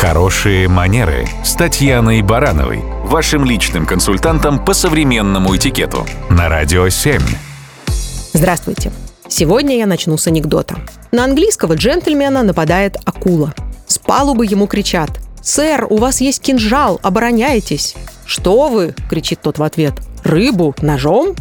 Хорошие 0.00 0.66
манеры 0.66 1.28
с 1.44 1.52
Татьяной 1.52 2.22
Барановой, 2.22 2.80
вашим 3.04 3.44
личным 3.44 3.84
консультантом 3.84 4.64
по 4.64 4.72
современному 4.72 5.54
этикету 5.54 6.06
на 6.30 6.48
Радио 6.48 6.88
7. 6.88 7.20
Здравствуйте. 8.32 8.92
Сегодня 9.28 9.76
я 9.76 9.84
начну 9.84 10.16
с 10.16 10.26
анекдота. 10.26 10.78
На 11.12 11.24
английского 11.24 11.74
джентльмена 11.74 12.42
нападает 12.42 12.96
акула. 13.04 13.52
С 13.86 13.98
палубы 13.98 14.46
ему 14.46 14.66
кричат 14.66 15.10
«Сэр, 15.42 15.86
у 15.90 15.98
вас 15.98 16.22
есть 16.22 16.40
кинжал, 16.40 16.98
обороняйтесь!» 17.02 17.94
«Что 18.24 18.70
вы?»– 18.70 18.94
кричит 19.10 19.42
тот 19.42 19.58
в 19.58 19.62
ответ. 19.62 19.92
«Рыбу 20.24 20.74
ножом?» 20.80 21.34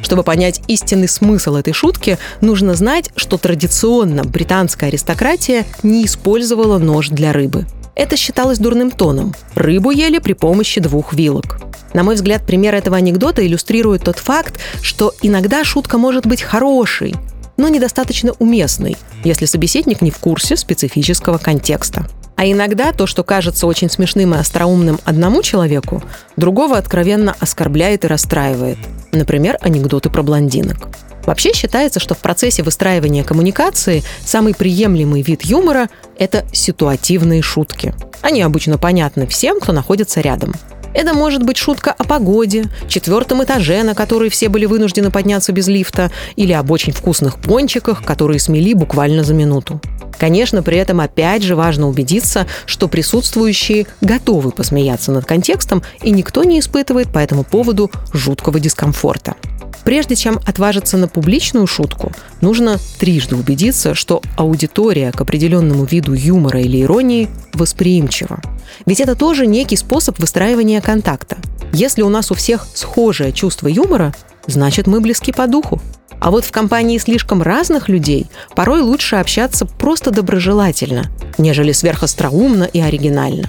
Чтобы 0.00 0.22
понять 0.22 0.60
истинный 0.68 1.08
смысл 1.08 1.56
этой 1.56 1.72
шутки, 1.72 2.18
нужно 2.40 2.74
знать, 2.74 3.10
что 3.16 3.36
традиционно 3.36 4.22
британская 4.22 4.86
аристократия 4.86 5.64
не 5.82 6.04
использовала 6.04 6.78
нож 6.78 7.08
для 7.08 7.32
рыбы. 7.32 7.66
Это 7.96 8.16
считалось 8.16 8.58
дурным 8.58 8.90
тоном. 8.90 9.34
Рыбу 9.54 9.90
ели 9.90 10.18
при 10.18 10.34
помощи 10.34 10.80
двух 10.82 11.14
вилок. 11.14 11.58
На 11.94 12.02
мой 12.02 12.14
взгляд, 12.14 12.46
пример 12.46 12.74
этого 12.74 12.98
анекдота 12.98 13.44
иллюстрирует 13.44 14.04
тот 14.04 14.18
факт, 14.18 14.60
что 14.82 15.14
иногда 15.22 15.64
шутка 15.64 15.96
может 15.96 16.26
быть 16.26 16.42
хорошей, 16.42 17.14
но 17.56 17.68
недостаточно 17.68 18.32
уместной, 18.38 18.98
если 19.24 19.46
собеседник 19.46 20.02
не 20.02 20.10
в 20.10 20.18
курсе 20.18 20.58
специфического 20.58 21.38
контекста. 21.38 22.06
А 22.36 22.44
иногда 22.44 22.92
то, 22.92 23.06
что 23.06 23.24
кажется 23.24 23.66
очень 23.66 23.88
смешным 23.88 24.34
и 24.34 24.38
остроумным 24.38 25.00
одному 25.04 25.42
человеку, 25.42 26.02
другого 26.36 26.76
откровенно 26.76 27.34
оскорбляет 27.40 28.04
и 28.04 28.08
расстраивает. 28.08 28.76
Например, 29.10 29.56
анекдоты 29.62 30.10
про 30.10 30.22
блондинок. 30.22 30.88
Вообще 31.26 31.52
считается, 31.52 32.00
что 32.00 32.14
в 32.14 32.18
процессе 32.18 32.62
выстраивания 32.62 33.24
коммуникации 33.24 34.04
самый 34.24 34.54
приемлемый 34.54 35.22
вид 35.22 35.42
юмора– 35.42 35.88
это 36.18 36.46
ситуативные 36.52 37.42
шутки. 37.42 37.94
Они 38.22 38.42
обычно 38.42 38.78
понятны 38.78 39.26
всем, 39.26 39.60
кто 39.60 39.72
находится 39.72 40.20
рядом. 40.20 40.54
Это 40.94 41.12
может 41.12 41.42
быть 41.42 41.58
шутка 41.58 41.92
о 41.92 42.04
погоде, 42.04 42.66
четвертом 42.88 43.44
этаже, 43.44 43.82
на 43.82 43.94
который 43.94 44.30
все 44.30 44.48
были 44.48 44.64
вынуждены 44.64 45.10
подняться 45.10 45.52
без 45.52 45.68
лифта, 45.68 46.10
или 46.36 46.52
об 46.52 46.70
очень 46.70 46.94
вкусных 46.94 47.38
пончиках, 47.38 48.02
которые 48.02 48.40
смели 48.40 48.72
буквально 48.72 49.22
за 49.22 49.34
минуту. 49.34 49.78
Конечно, 50.18 50.62
при 50.62 50.78
этом 50.78 51.00
опять 51.00 51.42
же 51.42 51.54
важно 51.54 51.88
убедиться, 51.88 52.46
что 52.64 52.88
присутствующие 52.88 53.86
готовы 54.00 54.52
посмеяться 54.52 55.12
над 55.12 55.26
контекстом, 55.26 55.82
и 56.02 56.10
никто 56.10 56.44
не 56.44 56.60
испытывает 56.60 57.12
по 57.12 57.18
этому 57.18 57.44
поводу 57.44 57.90
жуткого 58.14 58.58
дискомфорта. 58.58 59.34
Прежде 59.86 60.16
чем 60.16 60.40
отважиться 60.44 60.96
на 60.96 61.06
публичную 61.06 61.68
шутку, 61.68 62.10
нужно 62.40 62.80
трижды 62.98 63.36
убедиться, 63.36 63.94
что 63.94 64.20
аудитория 64.36 65.12
к 65.12 65.20
определенному 65.20 65.84
виду 65.84 66.12
юмора 66.12 66.60
или 66.60 66.82
иронии 66.82 67.28
восприимчива. 67.52 68.40
Ведь 68.84 69.00
это 69.00 69.14
тоже 69.14 69.46
некий 69.46 69.76
способ 69.76 70.18
выстраивания 70.18 70.80
контакта. 70.80 71.36
Если 71.72 72.02
у 72.02 72.08
нас 72.08 72.32
у 72.32 72.34
всех 72.34 72.66
схожее 72.74 73.30
чувство 73.30 73.68
юмора, 73.68 74.12
значит 74.48 74.88
мы 74.88 75.00
близки 75.00 75.30
по 75.30 75.46
духу. 75.46 75.80
А 76.18 76.32
вот 76.32 76.44
в 76.44 76.50
компании 76.50 76.98
слишком 76.98 77.40
разных 77.40 77.88
людей 77.88 78.26
порой 78.56 78.80
лучше 78.80 79.14
общаться 79.16 79.66
просто 79.66 80.10
доброжелательно, 80.10 81.12
нежели 81.38 81.70
сверхостроумно 81.70 82.64
и 82.64 82.80
оригинально. 82.80 83.48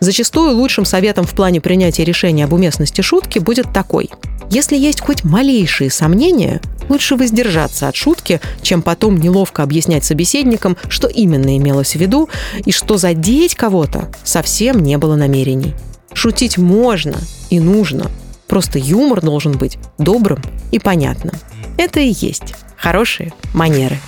Зачастую 0.00 0.56
лучшим 0.56 0.84
советом 0.84 1.24
в 1.24 1.32
плане 1.32 1.60
принятия 1.60 2.04
решения 2.04 2.44
об 2.44 2.52
уместности 2.52 3.00
шутки 3.00 3.38
будет 3.38 3.72
такой– 3.72 4.10
если 4.50 4.76
есть 4.76 5.00
хоть 5.00 5.24
малейшие 5.24 5.90
сомнения, 5.90 6.60
лучше 6.88 7.16
воздержаться 7.16 7.88
от 7.88 7.96
шутки, 7.96 8.40
чем 8.62 8.82
потом 8.82 9.16
неловко 9.16 9.62
объяснять 9.62 10.04
собеседникам, 10.04 10.76
что 10.88 11.08
именно 11.08 11.56
имелось 11.56 11.92
в 11.92 11.96
виду 11.96 12.28
и 12.64 12.70
что 12.70 12.96
задеть 12.96 13.54
кого-то 13.54 14.08
совсем 14.24 14.82
не 14.82 14.98
было 14.98 15.16
намерений. 15.16 15.74
Шутить 16.12 16.58
можно 16.58 17.18
и 17.50 17.58
нужно, 17.58 18.10
просто 18.46 18.78
юмор 18.78 19.20
должен 19.20 19.52
быть 19.52 19.78
добрым 19.98 20.42
и 20.70 20.78
понятным. 20.78 21.34
Это 21.76 22.00
и 22.00 22.14
есть 22.16 22.54
хорошие 22.76 23.32
манеры. 23.52 23.98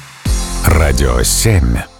Радио 0.65 1.23
7. 1.23 1.98